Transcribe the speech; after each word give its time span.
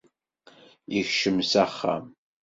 Ikcem 0.99 1.37
s 1.49 1.51
axxam. 1.65 2.05